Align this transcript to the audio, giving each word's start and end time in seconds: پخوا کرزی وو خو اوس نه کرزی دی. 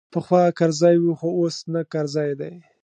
پخوا 0.13 0.43
کرزی 0.57 0.95
وو 1.03 1.13
خو 1.19 1.29
اوس 1.37 1.57
نه 1.73 1.81
کرزی 1.91 2.31
دی. 2.39 2.53